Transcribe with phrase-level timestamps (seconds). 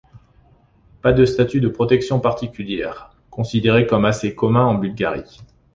[1.03, 2.89] Pas de statut de protection particulier,
[3.29, 5.41] considéré comme assez commun en Bulgarie.